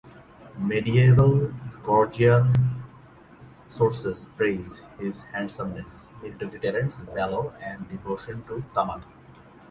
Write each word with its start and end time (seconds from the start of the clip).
Medieval 0.57 1.53
Georgian 1.85 2.51
sources 3.67 4.25
praise 4.35 4.81
his 4.99 5.21
handsomeness, 5.31 6.09
military 6.23 6.57
talents, 6.59 7.01
valor, 7.01 7.53
and 7.61 7.87
devotion 7.87 8.43
to 8.47 8.65
Tamar. 8.73 9.03